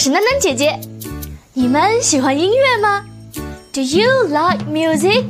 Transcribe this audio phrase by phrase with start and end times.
[0.00, 0.80] 是楠楠姐姐，
[1.52, 3.04] 你们喜欢音乐吗
[3.70, 5.24] ？Do you like music?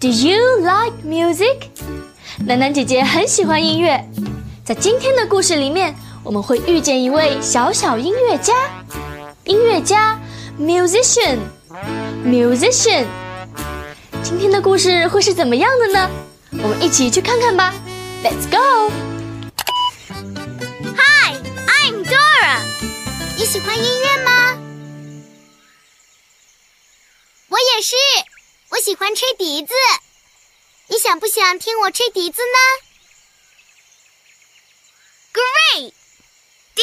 [0.00, 1.68] Do you like music?
[2.38, 4.02] 楠楠姐姐很喜欢音乐，
[4.64, 8.54] 在今天的故事里面，我们会遇见一位小小音乐家，
[9.44, 10.18] 音乐家
[10.58, 11.36] ，musician,
[12.24, 13.04] musician。
[14.22, 16.10] 今天的故事会是怎么样的呢？
[16.62, 17.74] 我们一起去看看吧
[18.24, 18.90] ，Let's go。
[23.38, 24.58] 你喜欢音乐吗？
[27.48, 27.94] 我也是，
[28.70, 29.74] 我喜欢吹笛子。
[30.86, 32.58] 你想不想听我吹笛子呢
[35.34, 35.92] ？Great！
[36.74, 36.82] 滴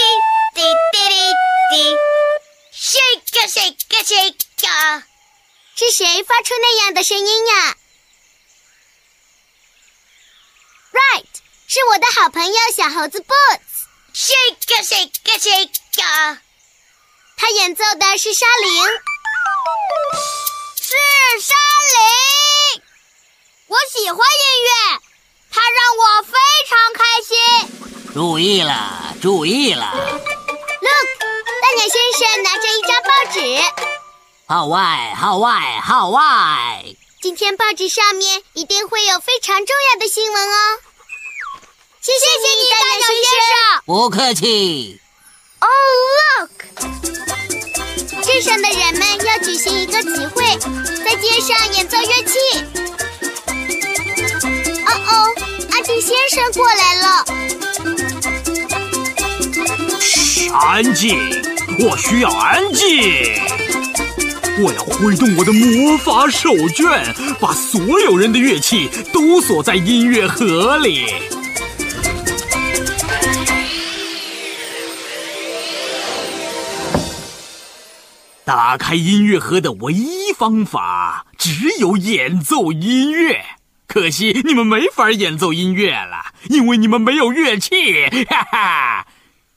[0.54, 1.34] 滴滴滴
[1.72, 1.98] 滴
[2.72, 5.08] ，shake a shake a shake 啊！
[5.76, 7.78] 是谁发出那样的声音呀
[10.92, 11.26] ？Right，
[11.68, 13.83] 是我的好朋友小猴子 Boots。
[14.16, 15.70] Shake shake shake
[16.04, 16.38] 啊！
[17.36, 18.86] 他演奏的是沙铃，
[20.80, 20.94] 是
[21.42, 21.56] 沙
[21.90, 22.84] 铃。
[23.66, 24.70] 我喜欢音乐，
[25.52, 26.32] 它让我非
[26.70, 27.34] 常开心。
[28.14, 31.20] 注意了，注意了！Look，
[31.62, 33.38] 大鸟先生拿着一张报纸。
[34.48, 36.86] 号外，号外，号外！
[37.20, 40.80] 今天报纸上面一定会有非常重要的新闻哦。
[43.86, 44.98] 不客气。
[45.60, 45.70] Oh
[46.40, 46.52] look！
[48.24, 50.58] 镇上的人们要举行一个集会，
[51.04, 52.40] 在街上演奏乐器。
[54.86, 55.12] 哦哦，
[55.72, 57.26] 阿迪先生过来了。
[60.00, 61.20] 嘘，安静！
[61.80, 62.88] 我需要安静。
[64.64, 71.06] 我要挥动我的魔法手绢，把所有人的乐器都锁在音乐盒里。
[78.46, 83.46] 打开音乐盒的唯一方法只有演奏音乐，
[83.88, 88.10] 可惜你们没法演奏音乐了，因为你们没有乐器。
[88.30, 89.08] 哈哈，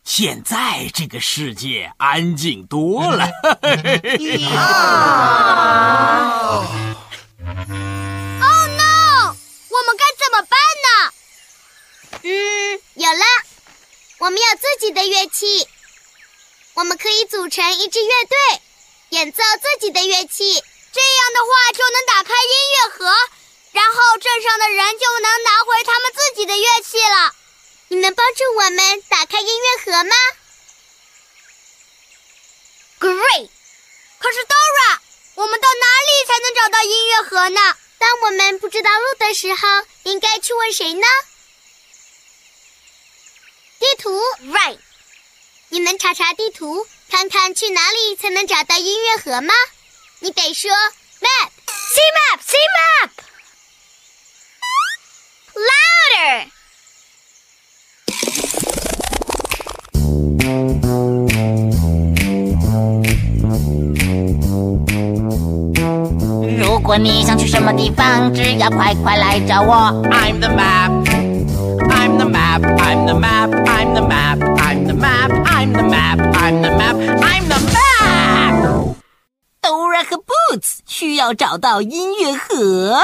[0.04, 3.24] 现在这个世界安静多了。
[3.24, 3.32] Oh
[8.70, 9.34] no！
[9.68, 10.88] 我们该怎么办呢？
[12.22, 12.30] 嗯，
[12.94, 13.24] 有了，
[14.18, 15.66] 我们有自己的乐器，
[16.74, 18.36] 我们可以组成一支乐队。
[19.10, 23.16] 演奏自己的乐器，这样的话就能打开音乐盒，
[23.72, 27.34] 然后镇上的人就能拿回他们自己的乐器了。
[27.88, 30.16] 你能帮助我们打开音乐盒吗
[32.98, 33.48] ？Great！
[34.18, 34.98] 可是 Dora，
[35.36, 37.76] 我们到哪里才能找到音乐盒呢？
[37.98, 41.06] 当我们不知道路的时候，应该去问谁呢？
[43.78, 44.80] 地图，Right！
[45.68, 46.88] 你能查查地图？
[47.08, 49.54] 看看去哪里才能找到音乐盒吗？
[50.20, 50.70] 你得说
[51.20, 52.56] map，see map，see
[55.56, 56.46] map，louder。
[66.58, 69.74] 如果你想去什么地方，只要快快来找我。
[70.10, 76.35] I'm the map，I'm the map，I'm the map，I'm the map，I'm the map，I'm the map，I'm the map。
[80.86, 83.00] 需要找到音乐盒，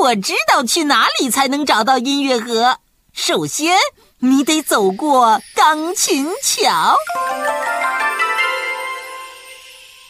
[0.00, 2.78] 我知道去哪里才能找到音乐盒。
[3.12, 3.76] 首先，
[4.18, 6.96] 你得走过钢琴桥，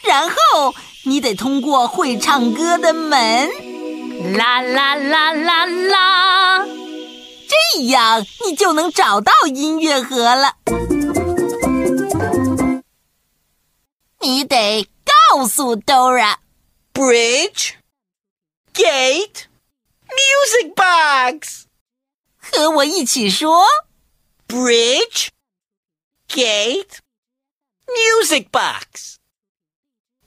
[0.02, 0.74] 然后
[1.04, 3.50] 你得通过会唱歌的门，
[4.36, 6.66] 啦啦啦啦啦，
[7.76, 10.54] 这样你就能找到音乐盒了。
[14.20, 14.88] 你得。
[15.34, 15.74] 告诉
[16.93, 19.49] Dora，Bridge，Gate，Music。
[20.09, 21.67] music box.
[22.37, 23.65] 和我一起说
[24.47, 25.29] Bridge,
[26.27, 26.99] gate,
[27.87, 29.19] music box.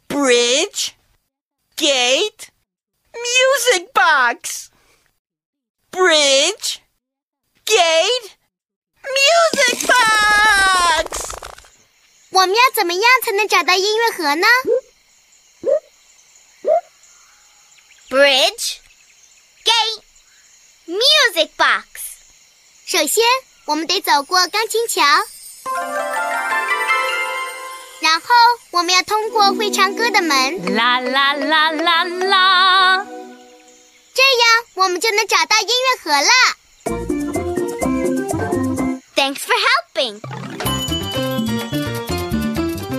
[0.08, 0.92] Bridge,
[1.76, 2.48] gate,
[3.12, 4.70] music box.
[5.90, 6.80] Bridge,
[7.66, 8.36] gate,
[9.02, 11.32] music box.
[12.30, 14.46] 我们要怎么样才能找到音乐盒呢
[18.17, 18.81] ？Bridge,
[19.63, 20.01] gate,
[20.87, 21.85] music box。
[22.87, 23.23] 首先，
[23.65, 25.03] 我们得走过钢琴桥，
[27.99, 28.25] 然后
[28.71, 33.05] 我们要通过会唱歌的门，啦啦啦啦啦！
[34.15, 36.31] 这样我们就能找到音乐盒了。
[39.15, 39.53] Thanks for
[39.93, 40.19] helping。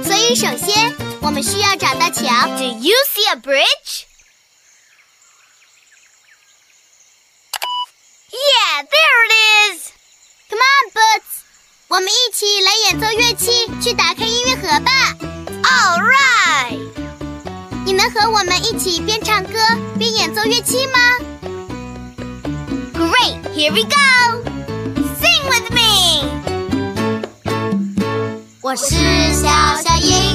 [0.05, 2.47] 所以，首先我们需要找到桥。
[2.57, 4.07] Do you see a bridge?
[8.78, 9.34] Yeah, there it
[9.74, 9.92] is.
[10.50, 11.32] Come on, Boots.
[11.88, 14.92] 我们一起来演奏乐器，去打开音乐盒吧。
[15.64, 16.80] All right.
[17.86, 19.58] 你能和我们一起边唱歌
[19.98, 21.00] 边演奏乐器吗？
[22.94, 24.44] Great, here we go.
[25.20, 26.24] Sing with me.
[28.62, 28.96] 我是
[29.34, 29.48] 小
[29.82, 30.27] 小音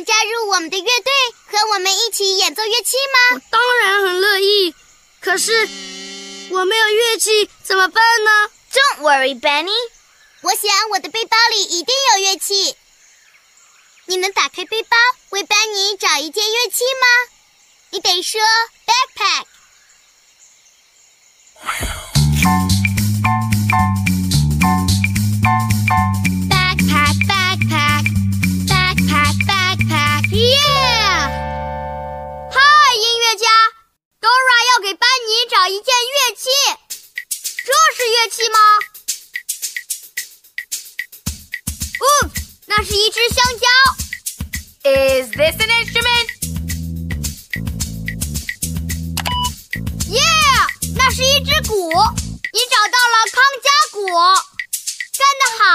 [0.00, 1.12] 想加入我们的乐队，
[1.48, 3.18] 和我们一起演奏乐器吗？
[3.34, 4.74] 我当然很乐意，
[5.20, 5.68] 可是
[6.48, 9.76] 我没有乐器怎么办呢？Don't worry, Benny。
[10.40, 12.74] 我想我的背包里一定有乐器。
[14.06, 14.96] 你能打开背包
[15.30, 17.06] 为班尼找一件乐器吗？
[17.90, 18.40] 你得说
[18.86, 19.44] backpack。
[21.62, 22.09] Backpack,
[34.74, 36.48] 要给班尼找一件乐器，
[37.28, 38.58] 这是乐器吗？
[41.98, 42.30] 哦，
[42.66, 43.66] 那是一只香蕉。
[44.84, 46.28] Is this an instrument?
[50.08, 51.90] Yeah，那是一只鼓。
[52.52, 54.06] 你找到了康佳鼓，
[55.18, 55.66] 干得好！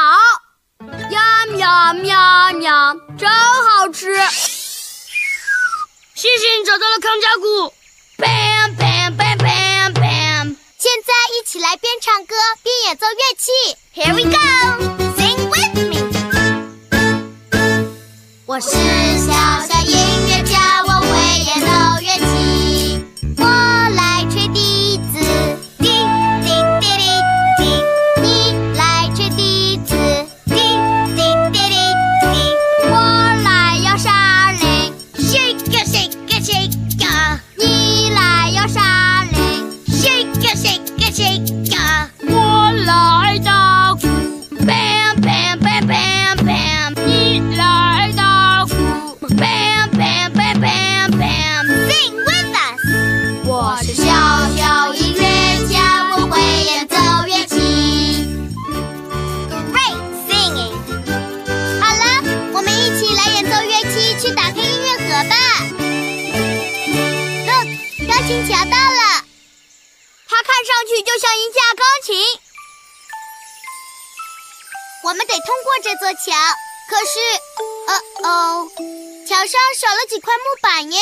[1.12, 4.16] 呀喵喵喵，真好吃。
[6.16, 7.74] 谢谢你找到了康佳鼓。
[8.18, 10.56] Bam bam bam bam bam。
[10.78, 13.52] 现在一起来边唱歌边演奏乐器。
[13.94, 14.38] Here we go,
[15.18, 16.00] sing with me。
[18.46, 18.70] 我是
[19.20, 19.34] 小
[19.68, 19.94] 小音
[20.30, 21.68] 乐家，我会演奏
[75.06, 76.34] 我们得通过这座桥，
[76.90, 77.20] 可是，
[77.86, 77.94] 呃
[78.28, 78.68] 哦，
[79.28, 81.00] 桥上少了几块木板耶。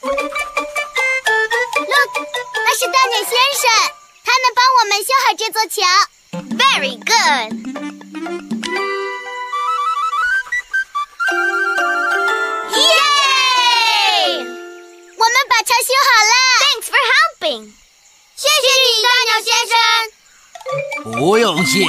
[0.00, 0.14] Look，
[2.54, 3.68] 那是大鸟先生，
[4.24, 5.82] 他能帮我们修好这座桥。
[6.56, 7.52] Very good。
[12.76, 12.86] 耶！
[15.18, 16.32] 我们把桥修好了。
[16.62, 17.74] Thanks for helping。
[18.36, 20.21] 谢谢你，大鸟先生。
[21.02, 21.86] 不用谢。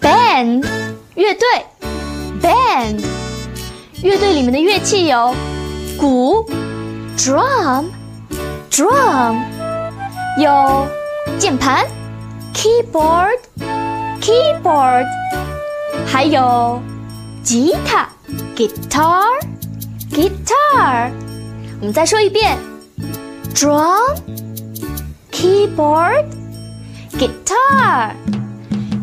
[0.00, 0.66] Band
[1.14, 1.46] 乐队
[2.40, 3.00] ，Band
[4.02, 5.34] 乐队里面的乐器有
[5.98, 6.44] 鼓
[7.16, 7.84] ，drum，drum，
[10.38, 10.86] 有
[11.38, 11.86] 键盘
[12.54, 13.38] keyboard
[14.20, 15.06] keyboard，
[16.06, 16.82] 还有
[17.42, 18.08] 吉他
[18.56, 19.24] guitar
[20.10, 21.10] guitar。
[21.80, 22.58] 我们再说一遍
[23.54, 24.16] ，drum
[25.30, 26.26] keyboard
[27.12, 28.14] guitar。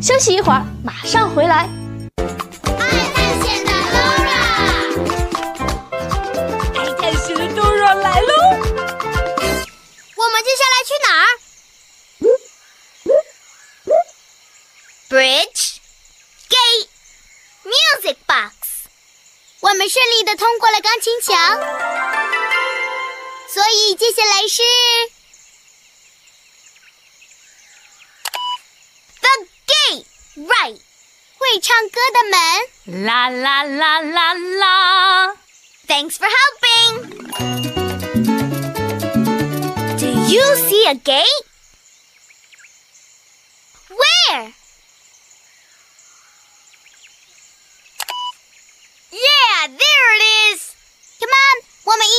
[0.01, 1.69] 休息一会儿，马上回来。
[2.17, 2.23] 爱
[3.13, 4.41] 探险的 Laura，
[6.73, 8.33] 爱探险的 Dora 来喽！
[10.15, 11.25] 我们接下来去哪儿
[15.09, 15.63] ？Bridge
[16.49, 16.87] Gate
[17.65, 18.53] Music Box，
[19.59, 21.59] 我们顺利的通过了钢琴墙，
[23.52, 24.62] 所以接下来是
[29.20, 30.80] The Gate Right，
[31.38, 33.04] 会唱歌的门。
[33.04, 35.36] 啦啦啦啦啦。
[35.86, 37.14] Thanks for helping.
[39.98, 41.44] Do you see a gate?
[43.90, 44.52] Where?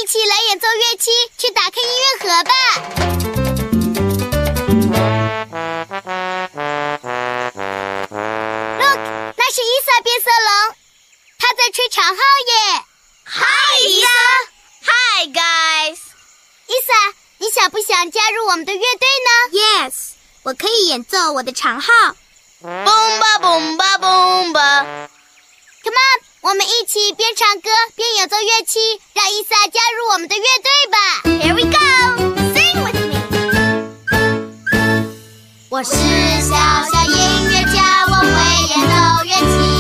[0.00, 2.52] 一起来演奏乐器，去打开音乐盒吧。
[8.78, 9.00] Look，
[9.37, 10.75] 那是伊萨变色龙，
[11.38, 12.83] 它在吹长号耶。
[13.26, 14.09] Hi，伊萨。
[14.87, 15.99] Hi guys。
[16.66, 16.95] 伊萨，
[17.37, 20.12] 你想不想加入我们的乐队呢？Yes，
[20.45, 21.92] 我可以演奏我的长号。
[22.62, 25.09] Boom ba boom ba boom ba。
[25.85, 28.78] Come on，我们一起边唱歌边演奏乐器，
[29.12, 30.97] 让伊萨加入我们的乐队吧。
[31.25, 33.20] Here we go，sing with me。
[35.68, 35.90] 我是
[36.40, 36.56] 小
[36.90, 38.26] 小音乐家，我会
[38.68, 38.94] 演奏
[39.26, 39.79] 乐器。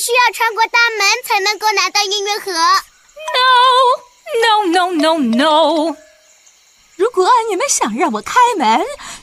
[0.00, 2.50] 需要穿过大门才能够拿到音乐盒。
[3.36, 3.44] No
[4.40, 5.96] no no no no！
[6.96, 8.82] 如果你们想让我开门，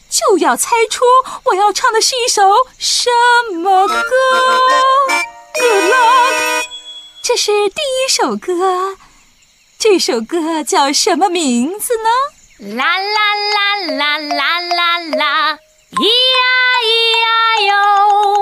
[0.09, 1.03] 就要猜出
[1.45, 2.43] 我要唱的是一首
[2.77, 3.09] 什
[3.55, 3.95] 么歌。
[5.55, 6.65] Good luck！
[7.23, 8.97] 这是第一首歌，
[9.79, 12.75] 这首歌叫什么名字呢？
[12.75, 15.59] 啦啦啦啦啦啦啦，
[15.91, 16.37] 咿呀
[16.83, 17.27] 咿呀
[17.67, 18.36] 哟。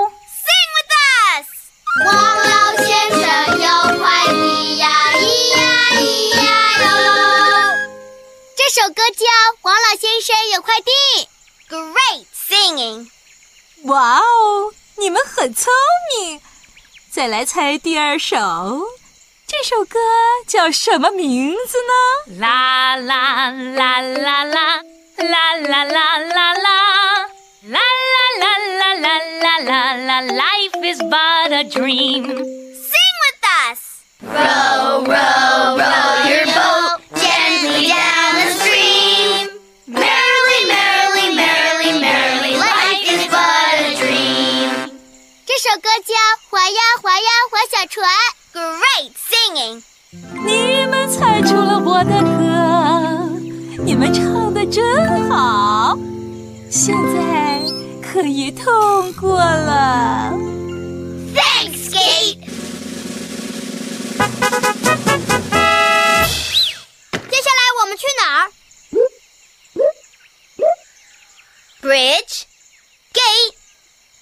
[8.56, 9.24] 这首歌叫
[9.62, 10.90] 《王老先生有快递》。
[11.70, 13.08] Great singing。
[13.84, 15.72] 哇哦，你们很聪
[16.20, 16.40] 明！
[17.10, 18.36] 再来猜第二首，
[19.46, 19.98] 这首歌
[20.46, 22.38] 叫什么名字呢？
[22.40, 24.82] 啦啦啦啦啦
[25.16, 27.30] 啦啦啦啦啦
[27.67, 27.83] 啦啦
[28.39, 28.45] 啦
[28.95, 32.25] 啦啦啦啦，Life is but a dream。
[32.25, 33.79] Sing with us.
[34.21, 39.49] Row, row, row your boat gently down the stream.
[39.87, 44.69] Merrily, merrily, merrily, merrily, life is but a dream.
[45.45, 46.13] 这首歌叫《
[46.49, 48.07] 划呀划呀划小船》。
[48.53, 49.83] Great singing.
[50.45, 55.97] 你们猜出了我的歌，你们唱的真好，
[56.76, 57.62] 现在
[58.02, 60.30] 可以通过了。
[61.34, 62.38] Thanks, Kate.
[67.30, 68.52] 接下来我们去哪儿
[71.80, 72.42] ？Bridge,
[73.14, 73.54] gate,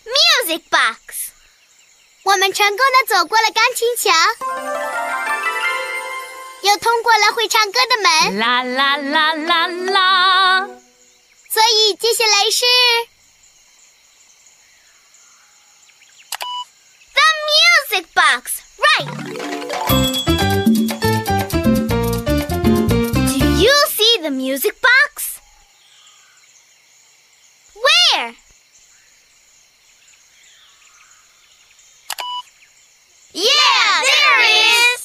[0.06, 1.32] music box。
[2.22, 4.14] 我们成功的走过了钢琴墙，
[6.62, 10.68] 又通过了会唱歌的门，啦啦啦啦啦，
[11.54, 12.66] 所以接下来是
[17.12, 17.22] The
[17.54, 19.06] Music Box, right?
[23.38, 25.38] Do you see the music box?
[27.76, 28.34] Where?
[33.32, 34.50] Yeah, there is.
[34.50, 35.02] it is.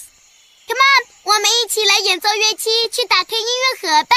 [0.68, 4.16] Come on，我们一起来演奏乐器，去打开音乐盒吧。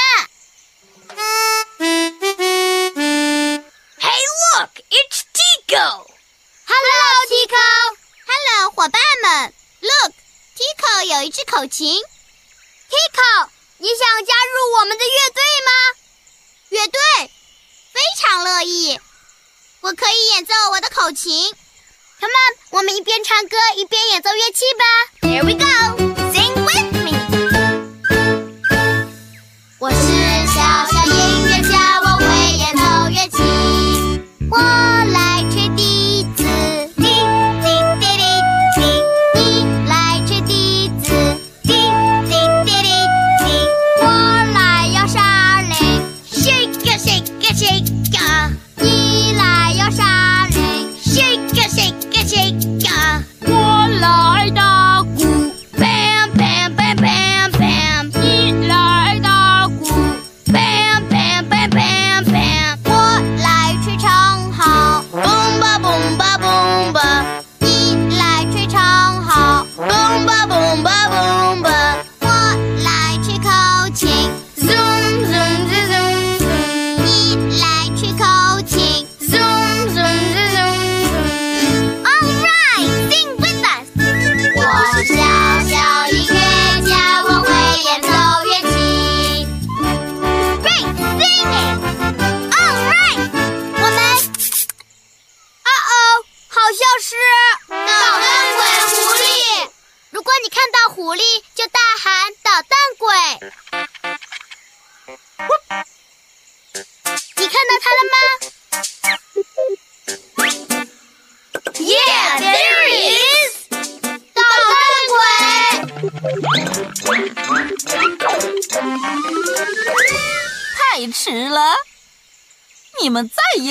[5.73, 6.05] Tico.
[6.67, 7.57] Hello, Tico.
[8.27, 9.53] Hello，伙伴们。
[9.81, 11.95] Look，Tico 有一支口琴。
[11.95, 13.49] Tico，
[13.79, 15.71] 你想加入我们的乐队吗？
[16.69, 17.31] 乐队，
[17.91, 18.99] 非常乐意。
[19.81, 21.51] 我可以演奏我的口琴。
[22.19, 24.85] Come on，我们一边唱歌一边演奏乐器吧。
[25.21, 25.65] Here we go,
[26.31, 27.17] sing with me。
[29.79, 30.32] 我是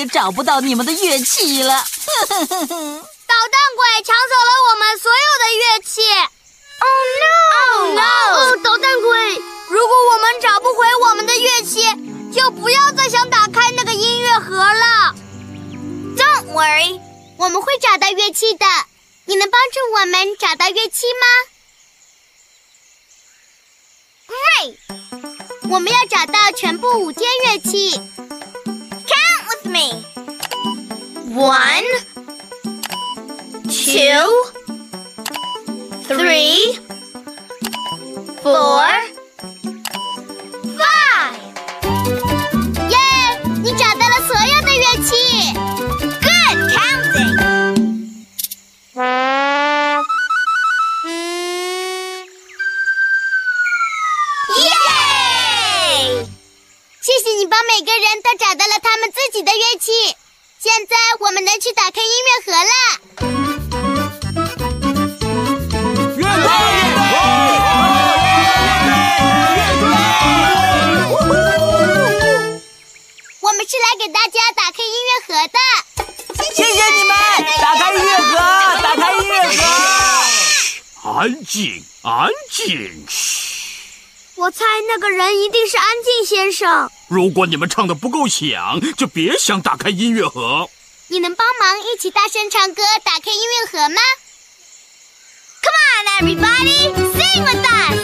[0.03, 1.73] 也找不到你们的乐器了。
[2.27, 6.01] 捣蛋鬼抢走了我们所有的乐器。
[6.83, 7.31] Oh no!
[7.79, 8.01] Oh no!
[8.01, 9.41] 哦，捣蛋鬼！
[9.69, 11.85] 如果我们找不回我们的乐器，
[12.35, 15.15] 就不要再想打开那个音乐盒了。
[16.17, 16.99] Don't worry，
[17.37, 18.65] 我们会找到乐器的。
[19.25, 21.27] 你能帮助我们找到乐器吗
[24.27, 24.75] ？Great！
[25.69, 28.01] 我们要找到全部五件乐器。
[31.35, 31.89] One,
[33.63, 34.29] two,
[36.07, 36.77] three,
[38.43, 38.85] four,
[40.77, 41.33] five.
[42.87, 42.97] 耶！
[43.63, 45.09] 你找到了所有的乐器。
[46.21, 47.33] Good counting.
[54.59, 54.69] 耶！
[57.01, 60.15] 谢谢你帮每个人都找到了他们自己的乐器。
[60.63, 62.71] 现在我们能去打开音乐盒了。
[66.15, 66.47] 乐队，
[73.41, 75.59] 我们是来给大家打开音乐盒的。
[76.55, 77.13] 谢谢你们，
[77.61, 78.31] 打开音乐盒，
[78.81, 81.11] 打开音乐盒。
[81.11, 83.05] 安静，安静。
[84.43, 86.91] 嘘我猜那个人一定是安静先生。
[87.07, 90.69] 如果你们唱的不够响，就别想打开音乐盒。
[91.07, 94.01] 你能帮忙一起大声唱歌，打开音乐盒吗
[95.63, 97.95] ？Come on, everybody, sing with us.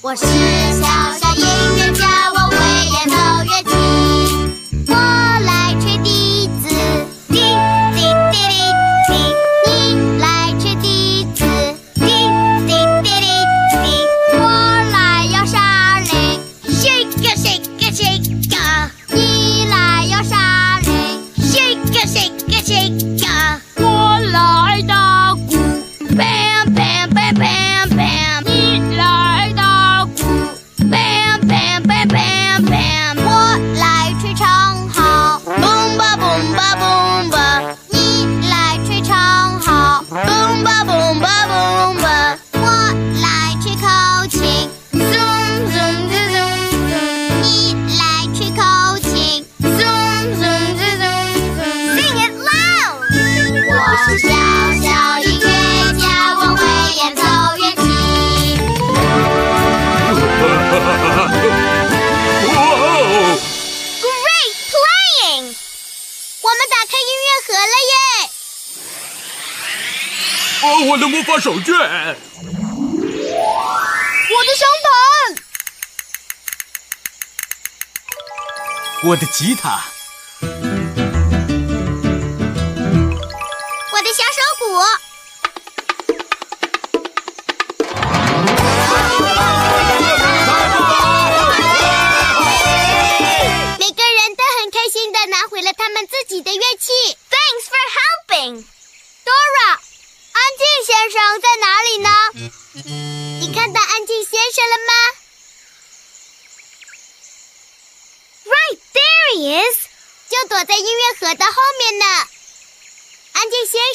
[0.00, 0.24] 我是
[0.80, 0.88] 小
[1.20, 1.77] 小音
[71.08, 71.76] 魔法手绢，我
[74.44, 74.90] 的香盘，
[79.04, 79.80] 我的吉他，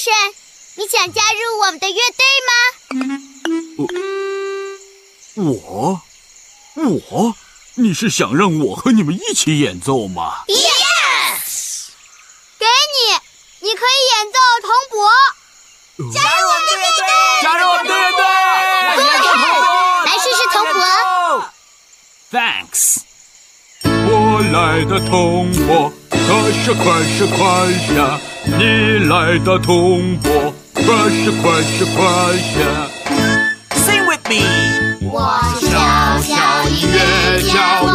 [0.03, 0.11] 安静先生，
[0.75, 2.51] 你想加入我们的乐队吗？
[5.35, 6.01] 我，
[7.09, 7.35] 我，
[7.75, 11.87] 你是想让我和你们一起演奏吗？Yes，
[12.59, 13.13] 给你，
[13.61, 15.09] 你可以演奏铜钹。
[16.11, 17.07] 加入我们的乐队，
[17.41, 18.23] 加入我们的乐队！
[20.05, 20.81] 来试试铜钹。
[22.31, 23.02] Thanks。
[24.53, 27.41] 我来的铜钹，可是快是快
[27.97, 28.19] 呀！
[28.45, 32.05] 你来的铜钹，可是快是快
[32.61, 32.87] 呀
[33.71, 34.45] ！Sing with me。
[35.11, 35.73] 我是小
[36.21, 36.35] 小
[36.69, 37.87] 音乐家，我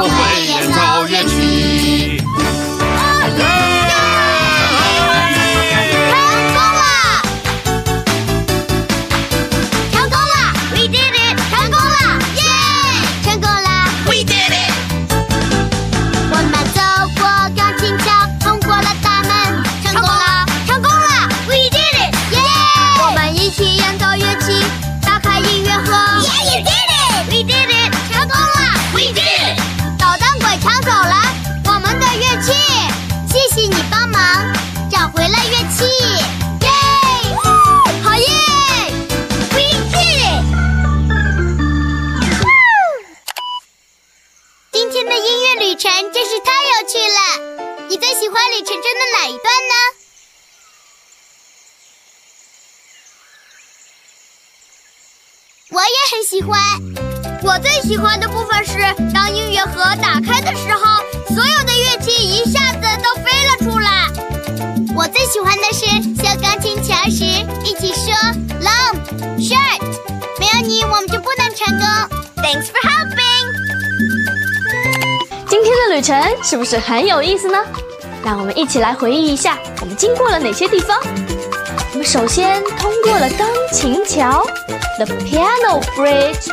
[33.58, 34.22] 替你帮忙
[34.88, 35.84] 找回了乐器。
[36.62, 36.68] 耶！
[38.04, 38.28] 好耶
[39.50, 40.46] ！We did it!
[44.70, 47.18] 今天的音乐旅程真是太有趣了。
[47.88, 49.74] 你最喜欢旅程中的哪一段呢？
[55.70, 56.56] 我也很喜欢。
[57.42, 61.02] 我最喜欢的部分是，当音乐盒打开的时候，
[61.34, 62.57] 所有的乐器一下。
[64.98, 65.86] 我最喜欢的是
[66.20, 67.22] 修钢琴桥时
[67.62, 68.12] 一起说
[68.60, 68.96] long
[69.38, 69.80] short，
[70.40, 71.86] 没有你我们就不能成功。
[72.42, 73.46] Thanks for helping。
[75.48, 77.58] 今天的旅程是不是很有意思呢？
[78.24, 80.98] 让我们一起来回忆一下，我们经过了哪些地方。
[81.92, 84.44] 我们首先通过了钢琴桥
[84.96, 86.50] ，the piano bridge，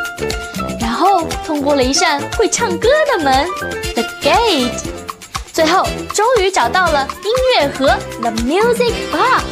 [0.79, 3.49] 然后通过了一扇会唱歌的门
[3.95, 4.69] ，the gate，
[5.55, 9.45] 最后终于找到了音乐盒，the music box。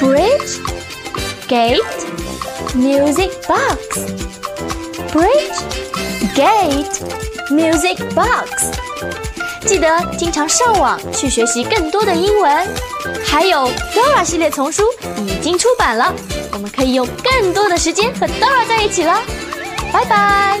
[0.00, 0.58] Bridge,
[1.48, 1.84] gate,
[2.74, 4.00] music box.
[5.12, 5.54] Bridge,
[6.34, 6.90] gate,
[7.48, 8.72] music box.
[9.64, 12.68] 记得经常上网去学习更多的英文。
[13.24, 14.82] 还有 Dora 系列丛书
[15.18, 16.12] 已经出版了，
[16.54, 19.22] 我们可以用更多的时间和 Dora 在一起了。
[19.92, 20.60] 拜拜。